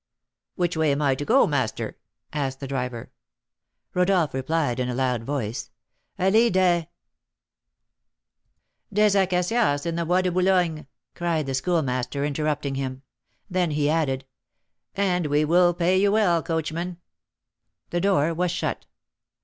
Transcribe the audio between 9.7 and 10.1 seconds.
in the